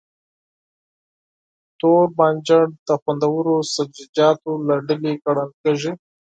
توربانجان 1.79 2.67
د 2.87 2.89
خوندورو 3.01 3.55
سبزيجاتو 3.73 4.51
له 4.67 4.75
ډلې 4.87 5.13
ګڼل 5.23 5.49
کېږي. 5.61 5.91